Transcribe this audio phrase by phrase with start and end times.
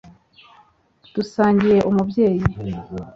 [1.15, 2.43] dusangiye umubyeyi